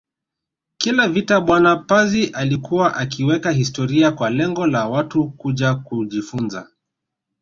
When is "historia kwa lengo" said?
3.51-4.67